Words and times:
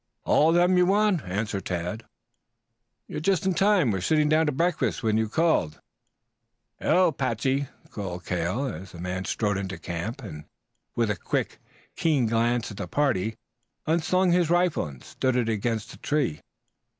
"All 0.23 0.49
of 0.49 0.55
them 0.55 0.79
you 0.79 0.87
want," 0.87 1.21
answered 1.25 1.65
Tad. 1.65 2.05
"You 3.07 3.17
are 3.17 3.19
just 3.19 3.45
in 3.45 3.53
time. 3.53 3.91
We 3.91 3.97
were 3.97 4.01
sitting 4.01 4.29
down 4.29 4.47
to 4.47 4.51
breakfast 4.51 5.03
when 5.03 5.15
you 5.15 5.29
called." 5.29 5.79
"Hello, 6.79 7.11
Patsey," 7.11 7.67
called 7.91 8.25
Cale 8.25 8.65
as 8.65 8.93
the 8.93 8.99
man 8.99 9.25
strode 9.25 9.59
into 9.59 9.77
camp 9.77 10.23
and, 10.23 10.45
with 10.95 11.11
a 11.11 11.15
quick, 11.15 11.59
keen 11.95 12.25
glance 12.25 12.71
at 12.71 12.77
the 12.77 12.87
party, 12.87 13.35
unslung 13.85 14.31
his 14.31 14.49
rifle 14.49 14.87
and 14.87 15.03
stood 15.03 15.35
it 15.35 15.47
against 15.47 15.93
a 15.93 15.97
tree. 15.97 16.41